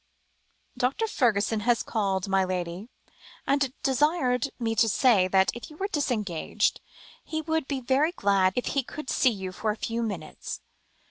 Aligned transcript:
"Dr. 0.75 1.05
Fergusson 1.05 1.59
has 1.59 1.83
called, 1.83 2.27
my 2.27 2.43
lady, 2.43 2.89
and 3.45 3.71
desired 3.83 4.49
me 4.57 4.73
to 4.73 4.89
say 4.89 5.27
that 5.27 5.51
if 5.53 5.69
you 5.69 5.77
were 5.77 5.87
disengaged, 5.89 6.81
he 7.23 7.43
would 7.43 7.67
be 7.67 7.81
very 7.81 8.11
glad 8.11 8.53
if 8.55 8.65
he 8.73 8.81
could 8.81 9.11
see 9.11 9.29
you 9.29 9.51
for 9.51 9.69
a 9.69 9.75
few 9.77 10.01
minutes." 10.01 10.61